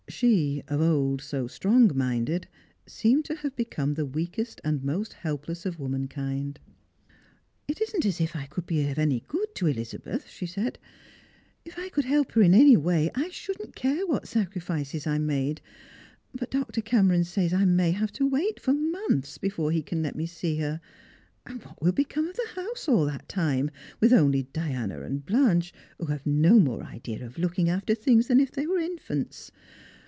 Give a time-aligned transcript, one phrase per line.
[0.21, 2.47] She, of old so strong minded,
[2.85, 6.59] seemed to have become the weakest and most helpless of womankind."
[7.69, 10.77] It isn't as if I could be any good to Elizabeth," she said."
[11.65, 15.17] If I could hrfp her in any way I shouldn't care what sacri fices I
[15.17, 15.61] made.
[16.35, 16.81] But Dr.
[16.81, 20.57] Cameron says I may have to wait for months before he can let me see
[20.57, 20.81] her,
[21.47, 23.71] and what will become of the liouse all that time,
[24.01, 28.39] with only Diana and Blanche, who have no more idea of looking after things than
[28.41, 29.51] if they were infants?